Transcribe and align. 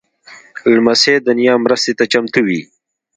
لمسی 0.73 1.15
د 1.21 1.27
نیا 1.39 1.53
مرستې 1.63 1.91
ته 1.99 2.03
چمتو 2.11 2.39
وي. 2.47 2.61